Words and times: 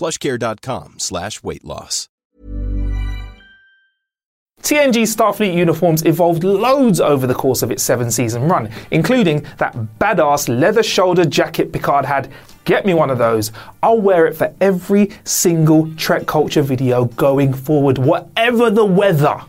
plushcare.com 0.00 0.98
slash 0.98 1.42
weight 1.42 1.64
loss. 1.64 2.08
TNG 4.62 5.02
Starfleet 5.04 5.54
uniforms 5.54 6.04
evolved 6.04 6.44
loads 6.44 7.00
over 7.00 7.26
the 7.26 7.34
course 7.34 7.62
of 7.62 7.70
its 7.70 7.82
seven 7.82 8.10
season 8.10 8.42
run, 8.48 8.70
including 8.90 9.46
that 9.56 9.74
badass 9.98 10.48
leather 10.48 10.82
shoulder 10.82 11.24
jacket 11.24 11.72
Picard 11.72 12.04
had. 12.04 12.30
Get 12.64 12.84
me 12.84 12.92
one 12.92 13.10
of 13.10 13.18
those. 13.18 13.52
I'll 13.82 14.00
wear 14.00 14.26
it 14.26 14.36
for 14.36 14.54
every 14.60 15.10
single 15.24 15.92
Trek 15.96 16.26
Culture 16.26 16.62
video 16.62 17.06
going 17.06 17.54
forward, 17.54 17.98
whatever 17.98 18.70
the 18.70 18.84
weather. 18.84 19.40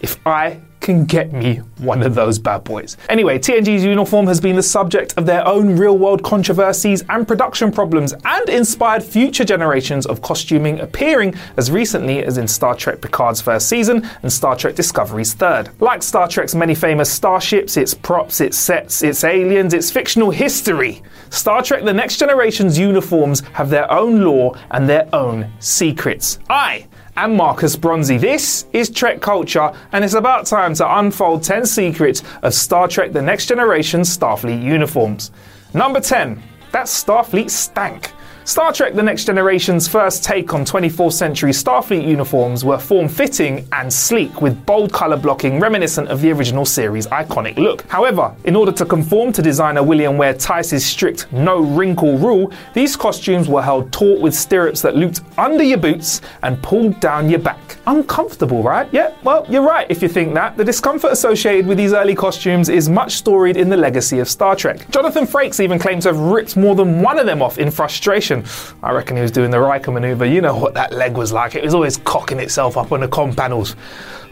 If 0.00 0.18
I 0.26 0.60
can 0.84 1.06
get 1.06 1.32
me 1.32 1.56
one 1.78 2.02
of 2.02 2.14
those 2.14 2.38
bad 2.38 2.62
boys. 2.62 2.98
Anyway, 3.08 3.38
TNG's 3.38 3.82
uniform 3.84 4.26
has 4.26 4.38
been 4.38 4.54
the 4.54 4.62
subject 4.62 5.14
of 5.16 5.24
their 5.24 5.44
own 5.46 5.76
real 5.76 5.96
world 5.96 6.22
controversies 6.22 7.02
and 7.08 7.26
production 7.26 7.72
problems 7.72 8.12
and 8.24 8.48
inspired 8.50 9.02
future 9.02 9.46
generations 9.46 10.04
of 10.04 10.20
costuming 10.20 10.78
appearing 10.80 11.34
as 11.56 11.70
recently 11.70 12.22
as 12.22 12.36
in 12.36 12.46
Star 12.46 12.74
Trek 12.74 13.00
Picard's 13.00 13.40
first 13.40 13.66
season 13.66 14.06
and 14.22 14.30
Star 14.30 14.54
Trek 14.56 14.74
Discovery's 14.74 15.32
third. 15.32 15.70
Like 15.80 16.02
Star 16.02 16.28
Trek's 16.28 16.54
many 16.54 16.74
famous 16.74 17.10
starships, 17.10 17.78
its 17.78 17.94
props, 17.94 18.42
its 18.42 18.58
sets, 18.58 19.02
its 19.02 19.24
aliens, 19.24 19.72
its 19.72 19.90
fictional 19.90 20.30
history, 20.30 21.02
Star 21.30 21.62
Trek 21.62 21.84
The 21.84 21.94
Next 21.94 22.18
Generation's 22.18 22.78
uniforms 22.78 23.40
have 23.54 23.70
their 23.70 23.90
own 23.90 24.20
lore 24.20 24.54
and 24.70 24.86
their 24.86 25.08
own 25.14 25.50
secrets. 25.60 26.38
I 26.50 26.86
and 27.16 27.36
Marcus 27.36 27.76
Bronzy. 27.76 28.18
This 28.18 28.66
is 28.72 28.90
Trek 28.90 29.20
Culture, 29.20 29.72
and 29.92 30.04
it's 30.04 30.14
about 30.14 30.46
time 30.46 30.74
to 30.74 30.98
unfold 30.98 31.42
10 31.42 31.66
secrets 31.66 32.22
of 32.42 32.54
Star 32.54 32.88
Trek 32.88 33.12
The 33.12 33.22
Next 33.22 33.46
Generation 33.46 34.00
Starfleet 34.00 34.62
uniforms. 34.62 35.30
Number 35.72 36.00
10, 36.00 36.42
that 36.72 36.86
Starfleet 36.86 37.50
stank. 37.50 38.12
Star 38.46 38.74
Trek 38.74 38.92
The 38.92 39.02
Next 39.02 39.24
Generation's 39.24 39.88
first 39.88 40.22
take 40.22 40.52
on 40.52 40.66
24th 40.66 41.14
century 41.14 41.50
Starfleet 41.50 42.06
uniforms 42.06 42.62
were 42.62 42.76
form 42.78 43.08
fitting 43.08 43.66
and 43.72 43.90
sleek, 43.90 44.42
with 44.42 44.66
bold 44.66 44.92
colour 44.92 45.16
blocking 45.16 45.58
reminiscent 45.58 46.08
of 46.08 46.20
the 46.20 46.30
original 46.30 46.66
series' 46.66 47.06
iconic 47.06 47.56
look. 47.56 47.88
However, 47.88 48.36
in 48.44 48.54
order 48.54 48.70
to 48.72 48.84
conform 48.84 49.32
to 49.32 49.40
designer 49.40 49.82
William 49.82 50.18
Ware 50.18 50.34
Theiss's 50.34 50.84
strict 50.84 51.32
no 51.32 51.62
wrinkle 51.62 52.18
rule, 52.18 52.52
these 52.74 52.96
costumes 52.96 53.48
were 53.48 53.62
held 53.62 53.90
taut 53.92 54.20
with 54.20 54.34
stirrups 54.34 54.82
that 54.82 54.94
looped 54.94 55.22
under 55.38 55.64
your 55.64 55.78
boots 55.78 56.20
and 56.42 56.62
pulled 56.62 57.00
down 57.00 57.30
your 57.30 57.38
back. 57.38 57.78
Uncomfortable, 57.86 58.62
right? 58.62 58.88
Yeah, 58.92 59.14
well, 59.22 59.46
you're 59.48 59.66
right 59.66 59.86
if 59.88 60.02
you 60.02 60.08
think 60.08 60.34
that. 60.34 60.58
The 60.58 60.64
discomfort 60.64 61.12
associated 61.12 61.66
with 61.66 61.78
these 61.78 61.94
early 61.94 62.14
costumes 62.14 62.68
is 62.68 62.90
much 62.90 63.12
storied 63.12 63.56
in 63.56 63.70
the 63.70 63.76
legacy 63.76 64.18
of 64.18 64.28
Star 64.28 64.54
Trek. 64.54 64.86
Jonathan 64.90 65.26
Frakes 65.26 65.60
even 65.60 65.78
claimed 65.78 66.02
to 66.02 66.08
have 66.08 66.18
ripped 66.18 66.58
more 66.58 66.74
than 66.74 67.00
one 67.00 67.18
of 67.18 67.24
them 67.24 67.40
off 67.40 67.56
in 67.56 67.70
frustration. 67.70 68.33
I 68.82 68.92
reckon 68.92 69.16
he 69.16 69.22
was 69.22 69.30
doing 69.30 69.50
the 69.50 69.60
Riker 69.60 69.92
maneuver. 69.92 70.24
You 70.24 70.40
know 70.40 70.56
what 70.56 70.74
that 70.74 70.92
leg 70.92 71.16
was 71.16 71.32
like. 71.32 71.54
It 71.54 71.62
was 71.62 71.74
always 71.74 71.98
cocking 71.98 72.40
itself 72.40 72.76
up 72.76 72.90
on 72.90 73.00
the 73.00 73.08
com 73.08 73.34
panels. 73.34 73.76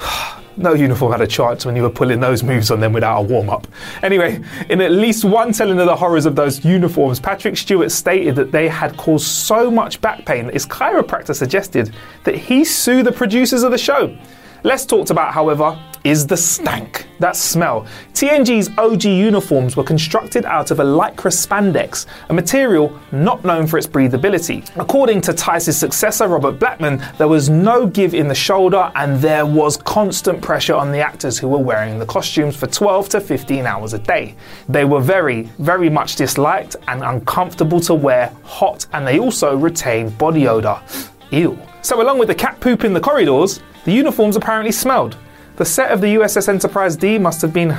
No 0.59 0.75
uniform 0.75 1.13
had 1.13 1.23
a 1.23 1.27
chance 1.27 1.65
when 1.65 1.75
you 1.77 1.83
were 1.83 1.89
pulling 1.89 2.21
those 2.21 2.43
moves 2.43 2.71
on 2.71 2.79
them 2.79 2.93
without 2.93 3.21
a 3.21 3.23
warm 3.23 3.49
up. 3.49 3.67
Anyway, 4.03 4.39
in 4.69 4.83
at 4.83 4.91
least 4.91 5.25
one 5.25 5.51
telling 5.51 5.79
of 5.81 5.87
the 5.87 5.97
horrors 5.97 6.27
of 6.27 6.37
those 6.37 6.63
uniforms, 6.63 7.19
Patrick 7.19 7.57
Stewart 7.57 7.91
stated 7.91 8.37
that 8.37 8.53
they 8.53 8.69
had 8.69 8.95
caused 8.99 9.27
so 9.27 9.71
much 9.71 9.99
back 10.03 10.27
pain 10.27 10.45
that 10.45 10.53
his 10.53 10.67
chiropractor 10.67 11.35
suggested 11.35 11.95
that 12.25 12.35
he 12.35 12.67
sue 12.67 13.03
the 13.03 13.11
producers 13.11 13.63
of 13.63 13.71
the 13.71 13.79
show. 13.79 14.15
Less 14.63 14.85
talked 14.85 15.09
about, 15.09 15.33
however, 15.33 15.83
is 16.05 16.27
the 16.27 16.37
stank, 16.37 17.07
that 17.21 17.37
smell. 17.37 17.87
TNG's 18.13 18.71
OG 18.77 19.05
uniforms 19.05 19.77
were 19.77 19.85
constructed 19.85 20.45
out 20.45 20.71
of 20.71 20.81
a 20.81 20.85
lycra 20.85 21.31
spandex, 21.31 22.07
a 22.29 22.33
material 22.33 22.99
not 23.13 23.45
known 23.45 23.67
for 23.67 23.79
its 23.79 23.87
breathability. 23.87 24.69
According 24.77 25.21
to 25.23 25.33
Theiss's 25.33 25.77
successor, 25.77 26.29
Robert 26.29 26.59
Blackman, 26.59 27.03
there 27.19 27.29
was 27.29 27.49
no 27.49 27.87
give 27.87 28.15
in 28.15 28.29
the 28.29 28.35
shoulder 28.35 28.91
and 28.97 29.21
there 29.21 29.47
was 29.47 29.77
constant 29.77 30.43
pressure 30.43 30.75
on 30.75 30.91
the 30.93 31.01
actors 31.01 31.39
who 31.39 31.49
were 31.49 31.59
wearing 31.59 31.99
the 31.99 32.07
costumes 32.07 32.57
for 32.57 32.67
12 32.67 33.09
to 33.11 33.21
15 33.21 33.67
hours 33.67 33.93
a 33.93 33.99
day. 33.99 34.35
They 34.69 34.85
were 34.85 35.01
very, 35.01 35.43
very 35.59 35.89
much 35.89 36.17
disliked 36.17 36.77
and 36.89 37.03
uncomfortable 37.03 37.81
to 37.81 37.95
wear, 37.95 38.33
hot, 38.43 38.87
and 38.93 39.07
they 39.07 39.19
also 39.19 39.57
retained 39.57 40.19
body 40.19 40.49
odour. 40.49 40.83
Ew. 41.31 41.59
So, 41.83 42.01
along 42.03 42.19
with 42.19 42.29
the 42.29 42.35
cat 42.35 42.61
poop 42.61 42.85
in 42.85 42.93
the 42.93 43.01
corridors, 43.01 43.61
the 43.85 43.93
uniforms 43.93 44.37
apparently 44.37 44.71
smelled. 44.71 45.17
The 45.63 45.67
set 45.67 45.93
of 45.93 46.01
the 46.01 46.09
USS 46.17 46.49
Enterprise 46.49 46.97
D 46.97 47.21
must 47.21 47.41
have 47.41 47.53
been 47.53 47.71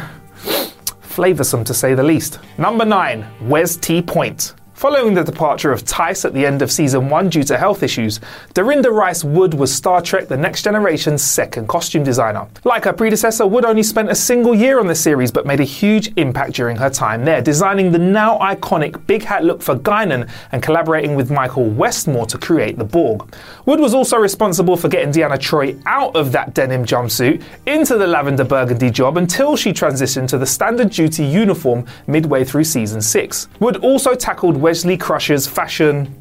flavoursome 1.01 1.65
to 1.65 1.73
say 1.73 1.93
the 1.93 2.01
least. 2.01 2.39
Number 2.57 2.85
9, 2.85 3.23
Where's 3.41 3.75
T. 3.75 4.01
Point. 4.01 4.53
Following 4.83 5.13
the 5.13 5.23
departure 5.23 5.71
of 5.71 5.83
Theiss 5.83 6.25
at 6.25 6.33
the 6.33 6.45
end 6.45 6.61
of 6.61 6.69
season 6.69 7.07
1 7.07 7.29
due 7.29 7.43
to 7.43 7.57
health 7.57 7.83
issues, 7.83 8.19
Dorinda 8.53 8.91
Rice 8.91 9.23
Wood 9.23 9.53
was 9.53 9.73
Star 9.73 10.01
Trek 10.01 10.27
The 10.27 10.35
Next 10.35 10.63
Generation's 10.63 11.23
second 11.23 11.69
costume 11.69 12.03
designer. 12.03 12.49
Like 12.65 12.83
her 12.83 12.91
predecessor, 12.91 13.47
Wood 13.47 13.63
only 13.63 13.83
spent 13.83 14.11
a 14.11 14.15
single 14.15 14.53
year 14.53 14.81
on 14.81 14.87
the 14.87 14.93
series 14.93 15.31
but 15.31 15.45
made 15.45 15.61
a 15.61 15.63
huge 15.63 16.11
impact 16.17 16.51
during 16.51 16.75
her 16.75 16.89
time 16.89 17.23
there, 17.23 17.41
designing 17.41 17.93
the 17.93 17.97
now 17.97 18.37
iconic 18.39 19.07
big 19.07 19.23
hat 19.23 19.45
look 19.45 19.61
for 19.61 19.77
Guinan 19.77 20.29
and 20.51 20.61
collaborating 20.61 21.15
with 21.15 21.31
Michael 21.31 21.69
Westmore 21.69 22.25
to 22.25 22.37
create 22.37 22.77
the 22.77 22.83
Borg. 22.83 23.33
Wood 23.65 23.79
was 23.79 23.93
also 23.93 24.17
responsible 24.17 24.75
for 24.75 24.89
getting 24.89 25.13
Deanna 25.13 25.37
Troi 25.37 25.81
out 25.85 26.13
of 26.13 26.33
that 26.33 26.53
denim 26.53 26.83
jumpsuit 26.83 27.41
into 27.67 27.97
the 27.97 28.05
lavender 28.05 28.43
burgundy 28.43 28.91
job 28.91 29.15
until 29.15 29.55
she 29.55 29.71
transitioned 29.71 30.27
to 30.27 30.37
the 30.37 30.45
standard 30.45 30.89
duty 30.89 31.23
uniform 31.23 31.85
midway 32.05 32.43
through 32.43 32.65
season 32.65 33.01
6. 33.01 33.47
Wood 33.61 33.77
also 33.77 34.13
tackled 34.13 34.57
Wesley 34.73 34.97
Crusher's 34.97 35.45
fashion 35.45 36.19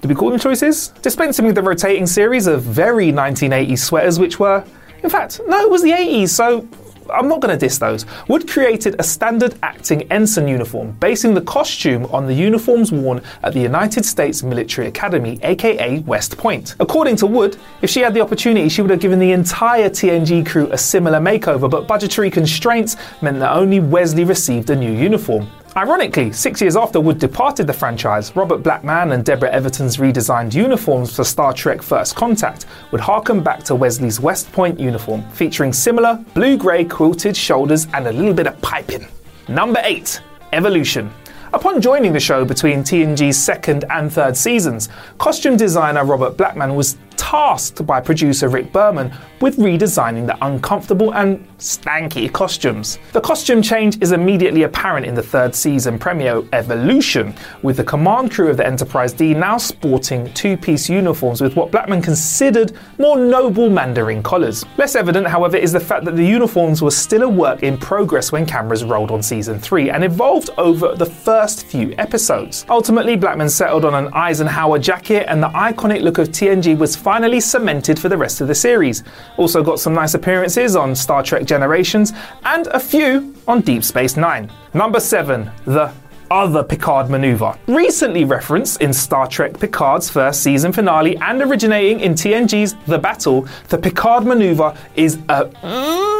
do 0.00 0.08
we 0.08 0.14
call 0.14 0.30
them 0.30 0.38
choices? 0.38 0.88
Dispensing 1.02 1.44
with 1.44 1.56
the 1.56 1.62
rotating 1.62 2.06
series 2.06 2.46
of 2.46 2.62
very 2.62 3.10
1980s 3.10 3.80
sweaters, 3.80 4.20
which 4.20 4.38
were, 4.38 4.64
in 5.02 5.10
fact, 5.10 5.40
no, 5.48 5.60
it 5.60 5.68
was 5.68 5.82
the 5.82 5.90
80s, 5.90 6.28
so 6.28 6.68
I'm 7.12 7.28
not 7.28 7.40
going 7.40 7.52
to 7.52 7.58
diss 7.58 7.78
those. 7.78 8.06
Wood 8.28 8.48
created 8.48 8.94
a 8.98 9.02
standard 9.02 9.56
acting 9.62 10.02
ensign 10.12 10.46
uniform, 10.46 10.92
basing 11.00 11.34
the 11.34 11.40
costume 11.40 12.06
on 12.06 12.26
the 12.26 12.32
uniforms 12.32 12.92
worn 12.92 13.20
at 13.42 13.54
the 13.54 13.60
United 13.60 14.04
States 14.04 14.44
Military 14.44 14.86
Academy, 14.86 15.40
aka 15.42 15.98
West 16.00 16.38
Point. 16.38 16.76
According 16.78 17.16
to 17.16 17.26
Wood, 17.26 17.56
if 17.82 17.90
she 17.90 18.00
had 18.00 18.14
the 18.14 18.20
opportunity, 18.20 18.68
she 18.68 18.82
would 18.82 18.90
have 18.92 19.00
given 19.00 19.18
the 19.18 19.32
entire 19.32 19.90
TNG 19.90 20.46
crew 20.46 20.68
a 20.70 20.78
similar 20.78 21.18
makeover, 21.18 21.68
but 21.68 21.88
budgetary 21.88 22.30
constraints 22.30 22.96
meant 23.20 23.40
that 23.40 23.52
only 23.52 23.80
Wesley 23.80 24.22
received 24.22 24.70
a 24.70 24.76
new 24.76 24.92
uniform. 24.92 25.50
Ironically, 25.76 26.32
six 26.32 26.60
years 26.60 26.74
after 26.74 27.00
Wood 27.00 27.20
departed 27.20 27.68
the 27.68 27.72
franchise, 27.72 28.34
Robert 28.34 28.60
Blackman 28.60 29.12
and 29.12 29.24
Deborah 29.24 29.52
Everton's 29.52 29.98
redesigned 29.98 30.52
uniforms 30.52 31.14
for 31.14 31.22
Star 31.22 31.52
Trek 31.52 31.80
First 31.80 32.16
Contact 32.16 32.66
would 32.90 33.00
harken 33.00 33.40
back 33.40 33.62
to 33.64 33.76
Wesley's 33.76 34.18
West 34.18 34.50
Point 34.50 34.80
uniform, 34.80 35.22
featuring 35.30 35.72
similar 35.72 36.24
blue 36.34 36.56
grey 36.56 36.84
quilted 36.84 37.36
shoulders 37.36 37.86
and 37.94 38.08
a 38.08 38.12
little 38.12 38.34
bit 38.34 38.48
of 38.48 38.60
piping. 38.60 39.06
Number 39.46 39.80
8 39.84 40.20
Evolution. 40.52 41.08
Upon 41.52 41.80
joining 41.80 42.12
the 42.12 42.20
show 42.20 42.44
between 42.44 42.80
TNG's 42.80 43.38
second 43.38 43.84
and 43.90 44.12
third 44.12 44.36
seasons, 44.36 44.88
costume 45.18 45.56
designer 45.56 46.04
Robert 46.04 46.36
Blackman 46.36 46.74
was 46.74 46.96
tasked 47.16 47.86
by 47.86 48.00
producer 48.00 48.48
Rick 48.48 48.72
Berman 48.72 49.12
with 49.40 49.56
redesigning 49.56 50.26
the 50.26 50.36
uncomfortable 50.44 51.14
and 51.14 51.46
stanky 51.58 52.30
costumes. 52.32 52.98
The 53.12 53.20
costume 53.20 53.62
change 53.62 54.00
is 54.02 54.12
immediately 54.12 54.64
apparent 54.64 55.06
in 55.06 55.14
the 55.14 55.22
third 55.22 55.54
season 55.54 55.98
premiere 55.98 56.42
Evolution, 56.52 57.34
with 57.62 57.76
the 57.76 57.84
command 57.84 58.30
crew 58.32 58.48
of 58.48 58.56
the 58.56 58.66
Enterprise 58.66 59.12
D 59.12 59.34
now 59.34 59.56
sporting 59.58 60.32
two 60.34 60.56
piece 60.56 60.88
uniforms 60.88 61.40
with 61.40 61.56
what 61.56 61.70
Blackman 61.70 62.02
considered 62.02 62.72
more 62.98 63.18
noble 63.18 63.70
Mandarin 63.70 64.22
collars. 64.22 64.64
Less 64.76 64.94
evident, 64.94 65.26
however, 65.26 65.56
is 65.56 65.72
the 65.72 65.80
fact 65.80 66.04
that 66.04 66.16
the 66.16 66.24
uniforms 66.24 66.82
were 66.82 66.90
still 66.90 67.22
a 67.22 67.28
work 67.28 67.62
in 67.62 67.76
progress 67.78 68.32
when 68.32 68.46
cameras 68.46 68.84
rolled 68.84 69.10
on 69.10 69.22
season 69.22 69.58
3 69.58 69.90
and 69.90 70.04
evolved 70.04 70.50
over 70.58 70.94
the 70.94 71.06
first 71.06 71.66
few 71.66 71.94
episodes. 71.98 72.66
Ultimately, 72.68 73.16
Blackman 73.16 73.48
settled 73.48 73.84
on 73.84 73.94
an 73.94 74.12
Eisenhower 74.12 74.78
jacket, 74.78 75.26
and 75.28 75.42
the 75.42 75.48
iconic 75.48 76.02
look 76.02 76.18
of 76.18 76.28
TNG 76.28 76.76
was 76.76 76.96
finally 76.96 77.40
cemented 77.40 77.98
for 77.98 78.08
the 78.08 78.16
rest 78.16 78.40
of 78.40 78.48
the 78.48 78.54
series. 78.54 79.02
Also, 79.40 79.62
got 79.62 79.80
some 79.80 79.94
nice 79.94 80.12
appearances 80.12 80.76
on 80.76 80.94
Star 80.94 81.22
Trek 81.22 81.46
Generations 81.46 82.12
and 82.44 82.66
a 82.66 82.78
few 82.78 83.34
on 83.48 83.62
Deep 83.62 83.82
Space 83.82 84.14
Nine. 84.14 84.52
Number 84.74 85.00
7, 85.00 85.50
The 85.64 85.90
other 86.30 86.62
Picard 86.62 87.08
maneuver. 87.08 87.58
Recently 87.66 88.26
referenced 88.26 88.82
in 88.82 88.92
Star 88.92 89.26
Trek 89.26 89.58
Picard's 89.58 90.10
first 90.10 90.42
season 90.42 90.74
finale 90.74 91.16
and 91.16 91.40
originating 91.40 92.00
in 92.00 92.12
TNG's 92.12 92.74
The 92.86 92.98
Battle, 92.98 93.48
the 93.70 93.78
Picard 93.78 94.26
maneuver 94.26 94.76
is 94.94 95.18
a 95.30 95.46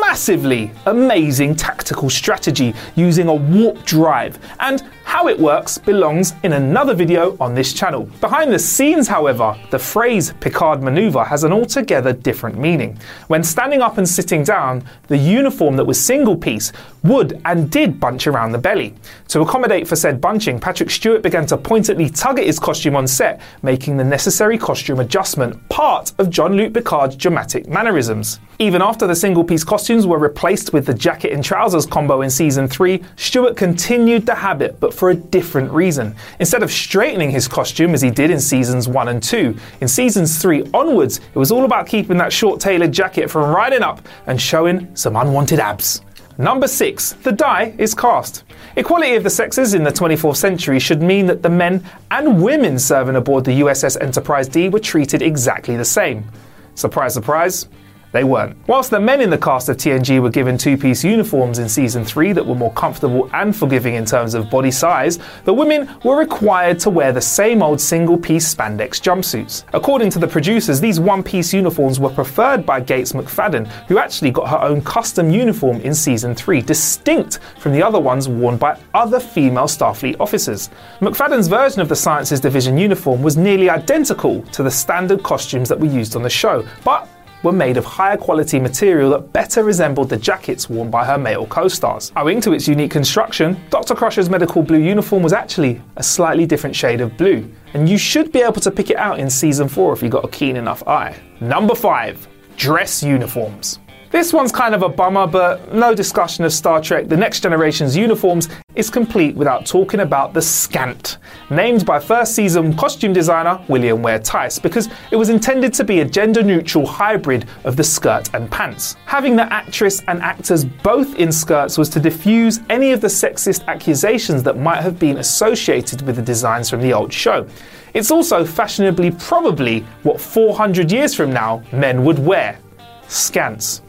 massively 0.00 0.72
amazing 0.86 1.56
tactical 1.56 2.08
strategy 2.08 2.74
using 2.96 3.28
a 3.28 3.34
warp 3.34 3.84
drive 3.84 4.38
and 4.60 4.82
how 5.10 5.26
it 5.26 5.36
works 5.36 5.76
belongs 5.76 6.34
in 6.44 6.52
another 6.52 6.94
video 6.94 7.36
on 7.40 7.52
this 7.52 7.72
channel. 7.72 8.04
Behind 8.20 8.52
the 8.52 8.58
scenes, 8.60 9.08
however, 9.08 9.58
the 9.70 9.78
phrase 9.78 10.32
Picard 10.38 10.84
maneuver 10.84 11.24
has 11.24 11.42
an 11.42 11.52
altogether 11.52 12.12
different 12.12 12.56
meaning. 12.56 12.96
When 13.26 13.42
standing 13.42 13.82
up 13.82 13.98
and 13.98 14.08
sitting 14.08 14.44
down, 14.44 14.84
the 15.08 15.18
uniform 15.18 15.74
that 15.78 15.84
was 15.84 15.98
single 15.98 16.36
piece 16.36 16.72
would 17.02 17.40
and 17.44 17.72
did 17.72 17.98
bunch 17.98 18.28
around 18.28 18.52
the 18.52 18.58
belly. 18.58 18.94
To 19.28 19.40
accommodate 19.40 19.88
for 19.88 19.96
said 19.96 20.20
bunching, 20.20 20.60
Patrick 20.60 20.90
Stewart 20.90 21.22
began 21.22 21.44
to 21.46 21.56
pointedly 21.56 22.08
tug 22.08 22.38
at 22.38 22.46
his 22.46 22.60
costume 22.60 22.94
on 22.94 23.08
set, 23.08 23.40
making 23.62 23.96
the 23.96 24.04
necessary 24.04 24.58
costume 24.58 25.00
adjustment 25.00 25.68
part 25.70 26.12
of 26.18 26.30
Jean 26.30 26.56
Luc 26.56 26.72
Picard's 26.72 27.16
dramatic 27.16 27.66
mannerisms. 27.66 28.38
Even 28.60 28.80
after 28.80 29.06
the 29.06 29.16
single 29.16 29.42
piece 29.42 29.64
costumes 29.64 30.06
were 30.06 30.18
replaced 30.18 30.72
with 30.72 30.86
the 30.86 30.94
jacket 30.94 31.32
and 31.32 31.42
trousers 31.42 31.86
combo 31.86 32.20
in 32.20 32.30
season 32.30 32.68
3, 32.68 33.02
Stewart 33.16 33.56
continued 33.56 34.24
the 34.24 34.34
habit, 34.34 34.78
but 34.78 34.94
for 35.00 35.10
a 35.10 35.14
different 35.14 35.72
reason. 35.72 36.14
Instead 36.40 36.62
of 36.62 36.70
straightening 36.70 37.30
his 37.30 37.48
costume 37.48 37.94
as 37.94 38.02
he 38.02 38.10
did 38.10 38.30
in 38.30 38.38
seasons 38.38 38.86
1 38.86 39.08
and 39.08 39.22
2, 39.22 39.56
in 39.80 39.88
seasons 39.88 40.40
3 40.42 40.62
onwards, 40.74 41.22
it 41.34 41.38
was 41.38 41.50
all 41.50 41.64
about 41.64 41.86
keeping 41.86 42.18
that 42.18 42.30
short 42.30 42.60
tailored 42.60 42.92
jacket 42.92 43.30
from 43.30 43.48
riding 43.48 43.82
up 43.82 44.06
and 44.26 44.38
showing 44.38 44.94
some 44.94 45.16
unwanted 45.16 45.58
abs. 45.58 46.02
Number 46.36 46.68
6. 46.68 47.14
The 47.14 47.32
die 47.32 47.74
is 47.78 47.94
cast. 47.94 48.44
Equality 48.76 49.14
of 49.14 49.24
the 49.24 49.30
sexes 49.30 49.72
in 49.72 49.84
the 49.84 49.90
24th 49.90 50.36
century 50.36 50.78
should 50.78 51.00
mean 51.00 51.24
that 51.26 51.42
the 51.42 51.48
men 51.48 51.82
and 52.10 52.42
women 52.42 52.78
serving 52.78 53.16
aboard 53.16 53.46
the 53.46 53.60
USS 53.60 53.98
Enterprise 54.02 54.48
D 54.48 54.68
were 54.68 54.78
treated 54.78 55.22
exactly 55.22 55.78
the 55.78 55.84
same. 55.84 56.30
Surprise, 56.74 57.14
surprise, 57.14 57.68
they 58.12 58.24
weren't. 58.24 58.56
Whilst 58.66 58.90
the 58.90 59.00
men 59.00 59.20
in 59.20 59.30
the 59.30 59.38
cast 59.38 59.68
of 59.68 59.76
TNG 59.76 60.20
were 60.20 60.30
given 60.30 60.58
two 60.58 60.76
piece 60.76 61.04
uniforms 61.04 61.58
in 61.58 61.68
season 61.68 62.04
3 62.04 62.32
that 62.32 62.44
were 62.44 62.54
more 62.54 62.72
comfortable 62.72 63.30
and 63.32 63.54
forgiving 63.54 63.94
in 63.94 64.04
terms 64.04 64.34
of 64.34 64.50
body 64.50 64.70
size, 64.70 65.18
the 65.44 65.54
women 65.54 65.88
were 66.04 66.16
required 66.16 66.78
to 66.80 66.90
wear 66.90 67.12
the 67.12 67.20
same 67.20 67.62
old 67.62 67.80
single 67.80 68.18
piece 68.18 68.52
spandex 68.52 69.00
jumpsuits. 69.00 69.64
According 69.72 70.10
to 70.10 70.18
the 70.18 70.26
producers, 70.26 70.80
these 70.80 70.98
one 70.98 71.22
piece 71.22 71.54
uniforms 71.54 72.00
were 72.00 72.10
preferred 72.10 72.66
by 72.66 72.80
Gates 72.80 73.12
McFadden, 73.12 73.66
who 73.86 73.98
actually 73.98 74.30
got 74.30 74.48
her 74.48 74.60
own 74.60 74.82
custom 74.82 75.30
uniform 75.30 75.80
in 75.80 75.94
season 75.94 76.34
3, 76.34 76.62
distinct 76.62 77.38
from 77.58 77.72
the 77.72 77.82
other 77.82 78.00
ones 78.00 78.28
worn 78.28 78.56
by 78.56 78.78
other 78.94 79.20
female 79.20 79.64
Starfleet 79.64 80.16
officers. 80.18 80.70
McFadden's 81.00 81.48
version 81.48 81.80
of 81.80 81.88
the 81.88 81.96
Sciences 81.96 82.40
Division 82.40 82.76
uniform 82.76 83.22
was 83.22 83.36
nearly 83.36 83.70
identical 83.70 84.42
to 84.42 84.62
the 84.62 84.70
standard 84.70 85.22
costumes 85.22 85.68
that 85.68 85.78
were 85.78 85.86
used 85.86 86.16
on 86.16 86.22
the 86.22 86.30
show, 86.30 86.66
but 86.84 87.08
were 87.42 87.52
made 87.52 87.76
of 87.76 87.84
higher 87.84 88.16
quality 88.16 88.58
material 88.58 89.10
that 89.10 89.32
better 89.32 89.64
resembled 89.64 90.08
the 90.08 90.16
jackets 90.16 90.68
worn 90.68 90.90
by 90.90 91.04
her 91.04 91.18
male 91.18 91.46
co 91.46 91.68
stars. 91.68 92.12
Owing 92.16 92.40
to 92.42 92.52
its 92.52 92.68
unique 92.68 92.90
construction, 92.90 93.60
Dr. 93.70 93.94
Crusher's 93.94 94.28
medical 94.30 94.62
blue 94.62 94.78
uniform 94.78 95.22
was 95.22 95.32
actually 95.32 95.80
a 95.96 96.02
slightly 96.02 96.46
different 96.46 96.76
shade 96.76 97.00
of 97.00 97.16
blue, 97.16 97.50
and 97.74 97.88
you 97.88 97.98
should 97.98 98.32
be 98.32 98.40
able 98.40 98.60
to 98.60 98.70
pick 98.70 98.90
it 98.90 98.96
out 98.96 99.18
in 99.18 99.30
season 99.30 99.68
4 99.68 99.92
if 99.92 100.02
you 100.02 100.08
got 100.08 100.24
a 100.24 100.28
keen 100.28 100.56
enough 100.56 100.86
eye. 100.86 101.16
Number 101.40 101.74
5 101.74 102.28
Dress 102.56 103.02
Uniforms. 103.02 103.78
This 104.10 104.32
one's 104.32 104.50
kind 104.50 104.74
of 104.74 104.82
a 104.82 104.88
bummer, 104.88 105.28
but 105.28 105.72
no 105.72 105.94
discussion 105.94 106.44
of 106.44 106.52
Star 106.52 106.80
Trek 106.80 107.06
The 107.06 107.16
Next 107.16 107.44
Generation's 107.44 107.96
uniforms 107.96 108.48
is 108.74 108.90
complete 108.90 109.36
without 109.36 109.66
talking 109.66 110.00
about 110.00 110.34
the 110.34 110.42
Scant, 110.42 111.18
named 111.48 111.86
by 111.86 112.00
first 112.00 112.34
season 112.34 112.76
costume 112.76 113.12
designer 113.12 113.64
William 113.68 114.02
Ware 114.02 114.18
Theiss, 114.18 114.60
because 114.60 114.88
it 115.12 115.16
was 115.16 115.28
intended 115.28 115.72
to 115.74 115.84
be 115.84 116.00
a 116.00 116.04
gender 116.04 116.42
neutral 116.42 116.84
hybrid 116.88 117.46
of 117.62 117.76
the 117.76 117.84
skirt 117.84 118.34
and 118.34 118.50
pants. 118.50 118.96
Having 119.06 119.36
the 119.36 119.52
actress 119.52 120.02
and 120.08 120.20
actors 120.22 120.64
both 120.64 121.14
in 121.14 121.30
skirts 121.30 121.78
was 121.78 121.88
to 121.90 122.00
diffuse 122.00 122.58
any 122.68 122.90
of 122.90 123.00
the 123.00 123.06
sexist 123.06 123.64
accusations 123.68 124.42
that 124.42 124.58
might 124.58 124.80
have 124.80 124.98
been 124.98 125.18
associated 125.18 126.02
with 126.02 126.16
the 126.16 126.22
designs 126.22 126.68
from 126.68 126.80
the 126.80 126.92
old 126.92 127.12
show. 127.12 127.46
It's 127.94 128.10
also 128.10 128.44
fashionably 128.44 129.12
probably 129.12 129.82
what 130.02 130.20
400 130.20 130.90
years 130.90 131.14
from 131.14 131.32
now 131.32 131.62
men 131.72 132.04
would 132.04 132.18
wear 132.18 132.58
scants. 133.06 133.82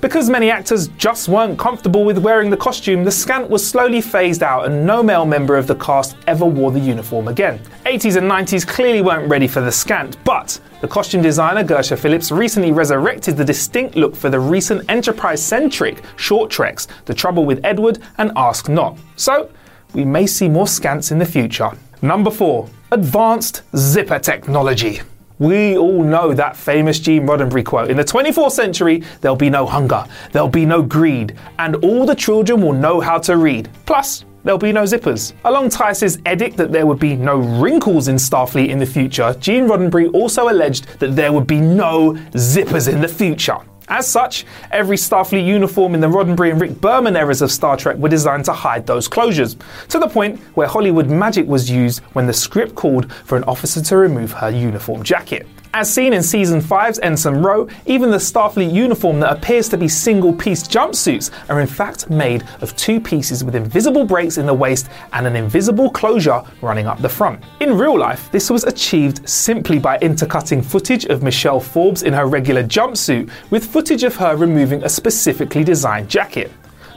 Because 0.00 0.28
many 0.28 0.50
actors 0.50 0.88
just 0.98 1.26
weren't 1.26 1.58
comfortable 1.58 2.04
with 2.04 2.18
wearing 2.18 2.50
the 2.50 2.56
costume, 2.56 3.02
the 3.02 3.10
scant 3.10 3.48
was 3.48 3.66
slowly 3.66 4.02
phased 4.02 4.42
out 4.42 4.66
and 4.66 4.86
no 4.86 5.02
male 5.02 5.24
member 5.24 5.56
of 5.56 5.66
the 5.66 5.74
cast 5.76 6.16
ever 6.26 6.44
wore 6.44 6.70
the 6.70 6.78
uniform 6.78 7.28
again. 7.28 7.58
80s 7.86 8.16
and 8.16 8.30
90s 8.30 8.66
clearly 8.66 9.00
weren't 9.00 9.28
ready 9.28 9.48
for 9.48 9.62
the 9.62 9.72
scant, 9.72 10.22
but 10.22 10.60
the 10.82 10.88
costume 10.88 11.22
designer 11.22 11.64
Gersha 11.64 11.98
Phillips 11.98 12.30
recently 12.30 12.72
resurrected 12.72 13.38
the 13.38 13.44
distinct 13.44 13.96
look 13.96 14.14
for 14.14 14.28
the 14.28 14.38
recent 14.38 14.88
Enterprise 14.90 15.42
centric 15.42 16.02
short 16.16 16.50
treks, 16.50 16.88
The 17.06 17.14
Trouble 17.14 17.46
with 17.46 17.64
Edward 17.64 18.00
and 18.18 18.32
Ask 18.36 18.68
Not. 18.68 18.98
So, 19.16 19.50
we 19.94 20.04
may 20.04 20.26
see 20.26 20.48
more 20.48 20.66
scants 20.66 21.10
in 21.10 21.18
the 21.18 21.24
future. 21.24 21.70
Number 22.02 22.30
4 22.30 22.68
Advanced 22.92 23.62
Zipper 23.74 24.18
Technology. 24.18 25.00
We 25.38 25.76
all 25.76 26.02
know 26.02 26.32
that 26.32 26.56
famous 26.56 26.98
Gene 26.98 27.26
Roddenberry 27.26 27.64
quote. 27.64 27.90
In 27.90 27.98
the 27.98 28.04
24th 28.04 28.52
century, 28.52 29.02
there'll 29.20 29.36
be 29.36 29.50
no 29.50 29.66
hunger, 29.66 30.06
there'll 30.32 30.48
be 30.48 30.64
no 30.64 30.82
greed, 30.82 31.36
and 31.58 31.76
all 31.76 32.06
the 32.06 32.14
children 32.14 32.62
will 32.62 32.72
know 32.72 33.00
how 33.00 33.18
to 33.18 33.36
read. 33.36 33.68
Plus, 33.84 34.24
there'll 34.44 34.58
be 34.58 34.72
no 34.72 34.84
zippers. 34.84 35.34
Along 35.44 35.68
Theiss's 35.68 36.18
edict 36.26 36.56
that 36.56 36.72
there 36.72 36.86
would 36.86 36.98
be 36.98 37.16
no 37.16 37.36
wrinkles 37.36 38.08
in 38.08 38.16
Starfleet 38.16 38.70
in 38.70 38.78
the 38.78 38.86
future, 38.86 39.36
Gene 39.38 39.66
Roddenberry 39.66 40.10
also 40.14 40.48
alleged 40.48 40.86
that 41.00 41.14
there 41.14 41.32
would 41.32 41.46
be 41.46 41.60
no 41.60 42.14
zippers 42.32 42.90
in 42.90 43.02
the 43.02 43.08
future. 43.08 43.58
As 43.88 44.08
such, 44.08 44.44
every 44.72 44.96
Starfleet 44.96 45.46
uniform 45.46 45.94
in 45.94 46.00
the 46.00 46.08
Roddenberry 46.08 46.50
and 46.50 46.60
Rick 46.60 46.80
Berman 46.80 47.14
eras 47.14 47.40
of 47.40 47.52
Star 47.52 47.76
Trek 47.76 47.96
were 47.98 48.08
designed 48.08 48.44
to 48.46 48.52
hide 48.52 48.84
those 48.84 49.08
closures, 49.08 49.56
to 49.88 50.00
the 50.00 50.08
point 50.08 50.40
where 50.54 50.66
Hollywood 50.66 51.08
magic 51.08 51.46
was 51.46 51.70
used 51.70 52.00
when 52.14 52.26
the 52.26 52.32
script 52.32 52.74
called 52.74 53.12
for 53.12 53.36
an 53.36 53.44
officer 53.44 53.80
to 53.80 53.96
remove 53.96 54.32
her 54.32 54.50
uniform 54.50 55.04
jacket. 55.04 55.46
As 55.76 55.92
seen 55.92 56.14
in 56.14 56.22
Season 56.22 56.62
5's 56.62 57.00
Ensign 57.00 57.42
Ro, 57.42 57.68
even 57.84 58.10
the 58.10 58.16
Starfleet 58.16 58.72
uniform 58.72 59.20
that 59.20 59.30
appears 59.36 59.68
to 59.68 59.76
be 59.76 59.88
single 59.88 60.32
piece 60.32 60.66
jumpsuits 60.66 61.30
are 61.50 61.60
in 61.60 61.66
fact 61.66 62.08
made 62.08 62.44
of 62.62 62.74
two 62.76 62.98
pieces 62.98 63.44
with 63.44 63.54
invisible 63.54 64.06
breaks 64.06 64.38
in 64.38 64.46
the 64.46 64.54
waist 64.54 64.88
and 65.12 65.26
an 65.26 65.36
invisible 65.36 65.90
closure 65.90 66.42
running 66.62 66.86
up 66.86 67.02
the 67.02 67.08
front. 67.10 67.44
In 67.60 67.76
real 67.76 67.98
life, 67.98 68.32
this 68.32 68.48
was 68.48 68.64
achieved 68.64 69.28
simply 69.28 69.78
by 69.78 69.98
intercutting 69.98 70.62
footage 70.62 71.04
of 71.04 71.22
Michelle 71.22 71.60
Forbes 71.60 72.04
in 72.04 72.14
her 72.14 72.26
regular 72.26 72.62
jumpsuit 72.62 73.30
with 73.50 73.66
footage 73.66 74.02
of 74.02 74.16
her 74.16 74.34
removing 74.34 74.82
a 74.82 74.88
specifically 74.88 75.62
designed 75.62 76.08
jacket. 76.08 76.50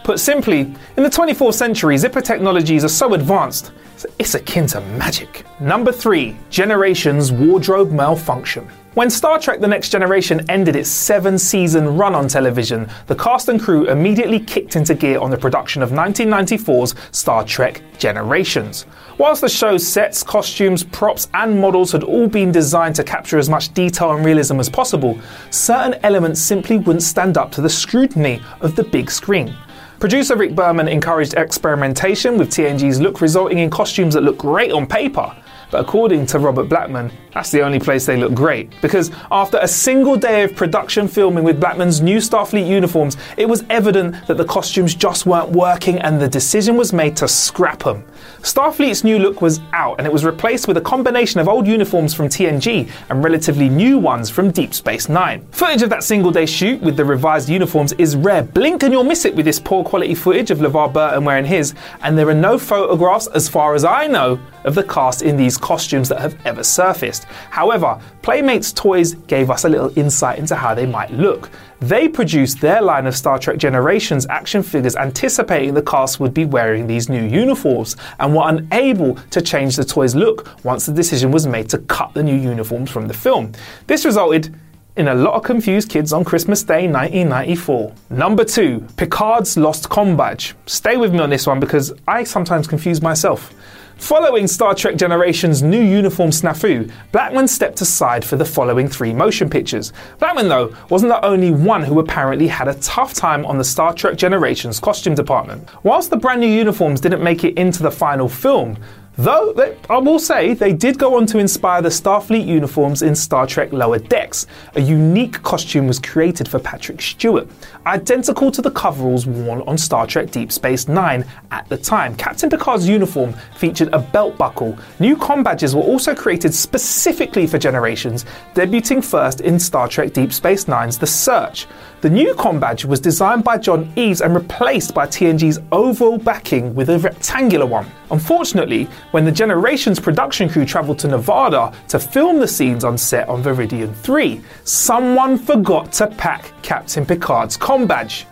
Put 0.06 0.22
simply, 0.22 0.74
in 0.96 1.04
the 1.04 1.10
24th 1.10 1.56
century, 1.56 1.98
zipper 1.98 2.22
technologies 2.22 2.86
are 2.86 2.88
so 2.88 3.14
advanced 3.14 3.74
it's 4.18 4.36
akin 4.36 4.68
to 4.68 4.82
magic. 4.82 5.46
Number 5.60 5.92
3 5.92 6.38
Generations 6.50 7.32
Wardrobe 7.32 7.92
Malfunction. 7.92 8.68
When 8.96 9.10
Star 9.10 9.40
Trek 9.40 9.60
The 9.60 9.68
Next 9.68 9.90
Generation 9.90 10.44
ended 10.50 10.76
its 10.76 10.90
seven 10.90 11.38
season 11.38 11.96
run 11.96 12.16
on 12.16 12.28
television, 12.28 12.90
the 13.08 13.16
cast 13.16 13.48
and 13.48 13.62
crew 13.62 13.88
immediately 13.88 14.40
kicked 14.40 14.76
into 14.76 14.96
gear 14.96 15.20
on 15.20 15.30
the 15.30 15.38
production 15.38 15.84
of 15.84 15.92
1994's 15.92 16.96
Star 17.12 17.46
Trek 17.46 17.82
Generations. 17.98 18.88
Whilst 19.20 19.42
the 19.42 19.50
show's 19.50 19.88
sets, 19.88 20.24
costumes, 20.24 20.84
props, 20.84 21.28
and 21.34 21.62
models 21.62 21.92
had 21.92 22.04
all 22.04 22.28
been 22.28 22.52
designed 22.52 22.96
to 22.96 23.04
capture 23.04 23.38
as 23.38 23.48
much 23.48 23.74
detail 23.74 24.12
and 24.12 24.26
realism 24.26 24.60
as 24.60 24.70
possible, 24.70 25.20
certain 25.52 26.00
elements 26.04 26.42
simply 26.42 26.78
wouldn't 26.78 27.04
stand 27.04 27.38
up 27.38 27.52
to 27.52 27.62
the 27.62 27.70
scrutiny 27.70 28.42
of 28.62 28.76
the 28.76 28.84
big 28.84 29.12
screen. 29.12 29.56
Producer 30.00 30.38
Rick 30.38 30.56
Berman 30.56 30.88
encouraged 30.88 31.34
experimentation 31.34 32.38
with 32.38 32.50
TNG's 32.50 33.02
look, 33.02 33.20
resulting 33.20 33.60
in 33.60 33.70
costumes 33.70 34.14
that 34.14 34.22
look 34.22 34.38
great 34.38 34.72
on 34.72 34.88
paper, 34.88 35.36
but 35.72 35.82
according 35.82 36.26
to 36.28 36.40
Robert 36.40 36.70
Blackman, 36.70 37.12
that's 37.34 37.52
the 37.52 37.62
only 37.62 37.80
place 37.80 38.06
they 38.06 38.18
look 38.18 38.34
great. 38.34 38.70
Because 38.82 39.12
after 39.32 39.58
a 39.62 39.68
single 39.68 40.18
day 40.18 40.44
of 40.44 40.56
production 40.56 41.08
filming 41.08 41.44
with 41.44 41.60
Blackman's 41.60 42.02
new 42.02 42.18
Starfleet 42.18 42.68
uniforms, 42.68 43.18
it 43.38 43.48
was 43.48 43.64
evident 43.70 44.28
that 44.28 44.38
the 44.38 44.46
costumes 44.46 44.96
just 44.96 45.26
weren't 45.26 45.50
working 45.50 46.00
and 46.00 46.20
the 46.20 46.28
decision 46.28 46.76
was 46.76 46.92
made 46.92 47.16
to 47.18 47.28
scrap 47.28 47.84
them. 47.84 48.04
Starfleet's 48.42 49.04
new 49.04 49.20
look 49.20 49.42
was 49.42 49.60
out 49.74 49.96
and 49.98 50.08
it 50.08 50.14
was 50.14 50.26
replaced 50.26 50.68
with 50.68 50.78
a 50.78 50.82
combination 50.82 51.40
of 51.40 51.48
old 51.48 51.68
uniforms 51.68 52.14
from 52.14 52.28
TNG 52.28 52.90
and 53.10 53.24
relatively 53.24 53.70
new 53.70 53.98
ones 53.98 54.30
from 54.30 54.52
Deep 54.52 54.74
Space 54.74 55.08
Nine. 55.08 55.46
Footage 55.52 55.84
of 55.84 55.90
that 55.90 56.04
single 56.04 56.32
day 56.32 56.46
shoot 56.46 56.82
with 56.82 56.98
the 56.98 57.06
revised 57.06 57.50
uniforms 57.50 57.94
is 57.94 58.16
rare. 58.16 58.44
Blink 58.44 58.84
and 58.84 58.92
you'll 58.92 59.04
miss 59.04 59.26
it 59.26 59.36
with 59.36 59.46
this 59.46 59.60
poor 59.60 59.84
quality 59.84 60.16
footage 60.16 60.52
of 60.52 60.60
LeVar 60.60 60.94
Burton 60.94 61.26
wearing 61.26 61.46
his, 61.46 61.74
and 62.02 62.18
there 62.18 62.28
are 62.30 62.34
no 62.34 62.58
photographs, 62.58 63.28
as 63.28 63.48
far 63.48 63.76
as 63.76 63.84
I 63.84 64.08
know, 64.08 64.40
of 64.64 64.76
the 64.76 64.84
cast 64.84 65.22
in 65.22 65.38
these 65.38 65.58
costumes 65.58 66.10
that 66.10 66.20
have 66.20 66.38
ever 66.46 66.64
surfaced. 66.64 67.24
However, 67.50 68.00
Playmates 68.22 68.72
Toys 68.74 69.14
gave 69.14 69.50
us 69.50 69.66
a 69.66 69.70
little 69.70 69.98
insight 69.98 70.40
into 70.40 70.56
how 70.56 70.74
they 70.74 70.86
might 70.86 71.12
look. 71.12 71.50
They 71.82 72.10
produced 72.10 72.60
their 72.60 72.82
line 72.82 73.08
of 73.08 73.16
Star 73.16 73.40
Trek 73.40 73.58
Generations 73.58 74.28
action 74.28 74.62
figures 74.62 74.96
anticipating 74.96 75.74
the 75.74 75.82
cast 75.82 76.20
would 76.20 76.34
be 76.34 76.46
wearing 76.46 76.88
these 76.88 77.08
new 77.08 77.24
uniforms 77.24 77.96
and 78.20 78.36
were 78.36 78.48
unable 78.48 79.16
to 79.16 79.42
change 79.42 79.78
the 79.78 79.86
toys' 79.86 80.16
look 80.16 80.64
once 80.66 80.86
the 80.86 80.94
decision 80.94 81.32
was 81.32 81.48
made 81.48 81.70
to 81.70 81.78
cut 81.78 82.14
the 82.14 82.24
new 82.24 82.36
uniforms 82.36 82.92
from 82.92 83.08
the 83.08 83.14
film. 83.14 83.54
This 83.88 84.04
resulted 84.04 84.54
in 85.00 85.08
a 85.08 85.16
lot 85.16 85.36
of 85.36 85.44
confused 85.44 85.90
kids 85.90 86.12
on 86.12 86.26
Christmas 86.26 86.62
Day 86.62 86.86
1994. 86.86 87.94
Number 88.10 88.44
two, 88.44 88.86
Picard's 88.98 89.56
Lost 89.56 89.90
Com 89.90 90.18
Badge. 90.18 90.56
Stay 90.66 90.98
with 90.98 91.14
me 91.14 91.20
on 91.20 91.30
this 91.30 91.48
one 91.48 91.62
because 91.62 91.94
I 92.06 92.26
sometimes 92.26 92.68
confuse 92.68 93.02
myself. 93.02 93.54
Following 94.00 94.48
Star 94.48 94.74
Trek 94.74 94.96
Generation's 94.96 95.62
new 95.62 95.82
uniform 95.82 96.32
snafu, 96.32 96.90
Blackman 97.12 97.50
stepped 97.50 97.82
aside 97.82 98.24
for 98.24 98.38
the 98.38 98.46
following 98.46 98.88
three 98.88 99.14
motion 99.14 99.50
pictures. 99.50 99.92
Blackman, 100.20 100.48
though, 100.48 100.74
wasn't 100.90 101.12
the 101.12 101.24
only 101.24 101.52
one 101.52 101.84
who 101.84 102.00
apparently 102.00 102.48
had 102.48 102.70
a 102.70 102.76
tough 102.76 103.14
time 103.14 103.46
on 103.46 103.58
the 103.58 103.64
Star 103.64 103.94
Trek 103.94 104.18
Generation's 104.18 104.80
costume 104.80 105.16
department. 105.16 105.68
Whilst 105.84 106.10
the 106.10 106.18
brand 106.18 106.40
new 106.40 106.48
uniforms 106.48 107.02
didn't 107.02 107.22
make 107.22 107.44
it 107.44 107.58
into 107.58 107.84
the 107.84 107.92
final 107.92 108.30
film, 108.30 108.78
Though, 109.20 109.52
they, 109.52 109.76
I 109.90 109.98
will 109.98 110.18
say, 110.18 110.54
they 110.54 110.72
did 110.72 110.98
go 110.98 111.18
on 111.18 111.26
to 111.26 111.40
inspire 111.40 111.82
the 111.82 111.90
Starfleet 111.90 112.46
uniforms 112.48 113.02
in 113.02 113.14
Star 113.14 113.46
Trek 113.46 113.74
Lower 113.74 114.00
Decks. 114.00 114.48
A 114.76 114.80
unique 114.80 115.44
costume 115.44 115.88
was 115.88 116.00
created 116.00 116.48
for 116.48 116.58
Patrick 116.58 117.02
Stewart, 117.02 117.46
identical 117.86 118.50
to 118.50 118.62
the 118.62 118.72
coveralls 118.72 119.28
worn 119.28 119.60
on 119.64 119.78
Star 119.78 120.08
Trek 120.08 120.32
Deep 120.32 120.54
Space 120.54 120.88
Nine 120.88 121.26
at 121.52 121.68
the 121.68 121.76
time. 121.76 122.16
Captain 122.16 122.50
Picard's 122.50 122.88
uniform 122.88 123.34
featured 123.58 123.90
a 123.92 124.00
belt 124.00 124.38
buckle. 124.38 124.78
New 125.02 125.18
com 125.18 125.44
badges 125.44 125.76
were 125.76 125.82
also 125.82 126.16
created 126.16 126.54
specifically 126.54 127.46
for 127.46 127.58
Generations, 127.58 128.24
debuting 128.54 129.04
first 129.04 129.42
in 129.42 129.60
Star 129.60 129.90
Trek 129.90 130.14
Deep 130.14 130.32
Space 130.32 130.70
Nine's 130.70 130.98
The 130.98 131.08
Search. 131.08 131.68
The 132.00 132.10
new 132.10 132.34
com 132.36 132.62
badge 132.62 132.86
was 132.86 133.02
designed 133.02 133.44
by 133.44 133.58
John 133.58 133.92
Eaves 133.98 134.22
and 134.22 134.34
replaced 134.34 134.94
by 134.94 135.06
TNG's 135.08 135.60
oval 135.74 136.18
backing 136.18 136.74
with 136.74 136.90
a 136.90 137.00
rectangular 137.00 137.66
one. 137.66 137.86
Unfortunately, 138.12 138.88
when 139.12 139.26
the 139.26 139.32
Generations 139.32 140.00
production 140.00 140.50
crew 140.50 140.66
travelled 140.66 141.00
to 141.00 141.08
Nevada 141.08 141.74
to 141.88 142.00
film 142.00 142.40
the 142.40 142.48
scenes 142.48 142.84
on 142.84 142.98
set 142.98 143.28
on 143.28 143.44
Veridian 143.44 143.94
3, 143.96 144.42
someone 144.64 145.38
forgot 145.38 145.92
to 145.94 146.08
pack 146.08 146.52
Captain 146.62 147.06
Picard's 147.06 147.58
com 147.58 147.88
badge. 147.88 148.26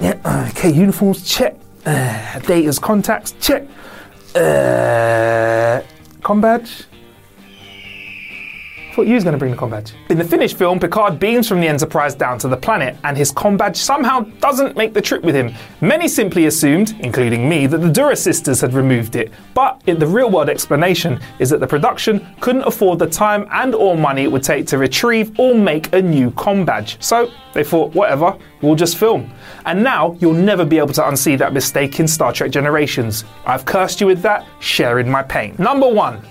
Yeah, 0.00 0.48
okay, 0.50 0.70
uniforms 0.70 1.28
check. 1.28 1.56
Uh, 1.84 2.38
Data's 2.40 2.78
contacts 2.78 3.34
check. 3.40 3.66
Uh, 4.34 5.82
badge 6.40 6.84
thought 8.94 9.06
you 9.06 9.14
was 9.14 9.24
going 9.24 9.32
to 9.32 9.38
bring 9.38 9.50
the 9.50 9.56
com 9.56 9.70
badge. 9.70 9.92
In 10.08 10.18
the 10.18 10.24
finished 10.24 10.56
film, 10.56 10.78
Picard 10.78 11.18
beams 11.18 11.48
from 11.48 11.60
the 11.60 11.68
Enterprise 11.68 12.14
down 12.14 12.38
to 12.40 12.48
the 12.48 12.56
planet, 12.56 12.96
and 13.04 13.16
his 13.16 13.32
Combadge 13.32 13.76
somehow 13.76 14.20
doesn't 14.40 14.76
make 14.76 14.94
the 14.94 15.00
trip 15.00 15.22
with 15.22 15.34
him. 15.34 15.52
Many 15.80 16.08
simply 16.08 16.46
assumed, 16.46 16.94
including 17.00 17.48
me, 17.48 17.66
that 17.66 17.78
the 17.78 17.90
Duras 17.90 18.22
sisters 18.22 18.60
had 18.60 18.74
removed 18.74 19.16
it, 19.16 19.32
but 19.54 19.80
the 19.86 20.06
real-world 20.06 20.48
explanation 20.48 21.20
is 21.38 21.50
that 21.50 21.60
the 21.60 21.66
production 21.66 22.26
couldn't 22.40 22.62
afford 22.62 22.98
the 22.98 23.06
time 23.06 23.46
and 23.52 23.74
or 23.74 23.96
money 23.96 24.24
it 24.24 24.32
would 24.32 24.42
take 24.42 24.66
to 24.66 24.78
retrieve 24.78 25.38
or 25.38 25.54
make 25.54 25.92
a 25.92 26.02
new 26.02 26.30
Combadge. 26.32 27.02
So 27.02 27.30
they 27.54 27.64
thought, 27.64 27.94
whatever, 27.94 28.36
we'll 28.62 28.74
just 28.74 28.96
film. 28.96 29.32
And 29.66 29.82
now 29.82 30.16
you'll 30.20 30.32
never 30.32 30.64
be 30.64 30.78
able 30.78 30.94
to 30.94 31.02
unsee 31.02 31.38
that 31.38 31.52
mistake 31.52 32.00
in 32.00 32.08
Star 32.08 32.32
Trek 32.32 32.50
Generations. 32.50 33.24
I've 33.46 33.64
cursed 33.64 34.00
you 34.00 34.06
with 34.06 34.22
that, 34.22 34.46
sharing 34.60 35.10
my 35.10 35.22
pain. 35.22 35.54
Number 35.58 35.88
one. 35.88 36.22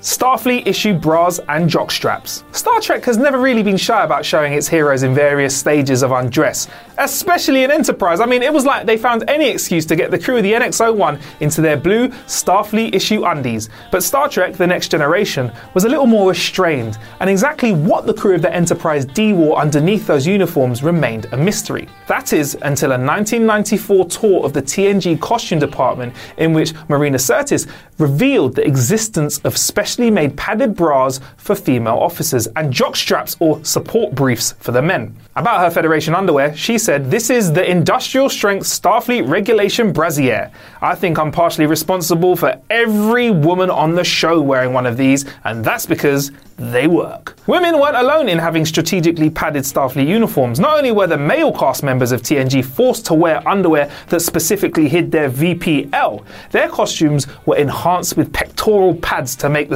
Starfleet 0.00 0.66
issue 0.66 0.94
bras 0.94 1.40
and 1.48 1.68
jock 1.68 1.90
straps. 1.90 2.44
Star 2.52 2.80
Trek 2.80 3.04
has 3.04 3.16
never 3.16 3.38
really 3.38 3.62
been 3.62 3.76
shy 3.76 4.04
about 4.04 4.24
showing 4.24 4.52
its 4.52 4.68
heroes 4.68 5.02
in 5.02 5.14
various 5.14 5.56
stages 5.56 6.02
of 6.02 6.12
undress, 6.12 6.68
especially 6.98 7.64
in 7.64 7.70
Enterprise. 7.70 8.20
I 8.20 8.26
mean, 8.26 8.42
it 8.42 8.52
was 8.52 8.64
like 8.64 8.86
they 8.86 8.98
found 8.98 9.24
any 9.28 9.48
excuse 9.48 9.86
to 9.86 9.96
get 9.96 10.10
the 10.10 10.18
crew 10.18 10.36
of 10.36 10.42
the 10.42 10.52
NX-01 10.52 11.20
into 11.40 11.60
their 11.60 11.76
blue 11.76 12.08
Starfleet 12.26 12.94
issue 12.94 13.24
undies. 13.24 13.68
But 13.90 14.02
Star 14.02 14.28
Trek 14.28 14.54
The 14.54 14.66
Next 14.66 14.90
Generation 14.90 15.50
was 15.74 15.84
a 15.84 15.88
little 15.88 16.06
more 16.06 16.28
restrained, 16.28 16.98
and 17.20 17.30
exactly 17.30 17.72
what 17.72 18.06
the 18.06 18.14
crew 18.14 18.34
of 18.34 18.42
the 18.42 18.54
Enterprise 18.54 19.06
D 19.06 19.32
wore 19.32 19.58
underneath 19.58 20.06
those 20.06 20.26
uniforms 20.26 20.82
remained 20.82 21.26
a 21.32 21.36
mystery. 21.36 21.88
That 22.06 22.32
is 22.32 22.54
until 22.62 22.90
a 22.92 22.98
1994 22.98 24.04
tour 24.06 24.44
of 24.44 24.52
the 24.52 24.62
TNG 24.62 25.18
costume 25.20 25.58
department 25.58 26.14
in 26.36 26.52
which 26.52 26.74
Marina 26.88 27.16
Sirtis 27.16 27.66
revealed 27.98 28.54
the 28.54 28.66
existence 28.66 29.38
of 29.40 29.56
special 29.56 29.85
specially 29.86 30.10
made 30.10 30.36
padded 30.36 30.74
bras 30.74 31.20
for 31.36 31.54
female 31.54 31.96
officers 31.98 32.48
and 32.56 32.72
jock 32.72 32.96
straps 32.96 33.36
or 33.38 33.64
support 33.64 34.12
briefs 34.16 34.50
for 34.58 34.72
the 34.72 34.82
men. 34.82 35.14
About 35.36 35.60
her 35.60 35.70
Federation 35.70 36.12
underwear, 36.12 36.56
she 36.56 36.76
said, 36.76 37.08
This 37.08 37.30
is 37.30 37.52
the 37.52 37.70
industrial 37.70 38.28
strength 38.28 38.66
Starfleet 38.66 39.28
regulation 39.28 39.92
brassiere. 39.92 40.50
I 40.82 40.96
think 40.96 41.20
I'm 41.20 41.30
partially 41.30 41.66
responsible 41.66 42.34
for 42.34 42.60
every 42.68 43.30
woman 43.30 43.70
on 43.70 43.94
the 43.94 44.02
show 44.02 44.40
wearing 44.40 44.72
one 44.72 44.86
of 44.86 44.96
these, 44.96 45.24
and 45.44 45.64
that's 45.64 45.86
because 45.86 46.32
they 46.56 46.86
work. 46.86 47.36
Women 47.46 47.78
weren't 47.78 47.96
alone 47.96 48.28
in 48.28 48.38
having 48.38 48.64
strategically 48.64 49.28
padded 49.28 49.64
Starfleet 49.64 50.08
uniforms. 50.08 50.58
Not 50.58 50.78
only 50.78 50.90
were 50.90 51.06
the 51.06 51.18
male 51.18 51.52
cast 51.52 51.82
members 51.82 52.12
of 52.12 52.22
TNG 52.22 52.64
forced 52.64 53.04
to 53.06 53.14
wear 53.14 53.46
underwear 53.46 53.90
that 54.08 54.20
specifically 54.20 54.88
hid 54.88 55.12
their 55.12 55.30
VPL, 55.30 56.24
their 56.50 56.68
costumes 56.70 57.26
were 57.44 57.56
enhanced 57.56 58.16
with 58.16 58.32
pectoral 58.32 58.94
pads 58.96 59.36
to 59.36 59.50
make 59.50 59.68
the 59.68 59.75